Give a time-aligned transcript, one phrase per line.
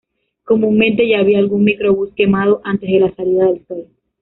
[0.45, 3.85] Comúnmente ya había algún microbús quemado antes de la salida del sol.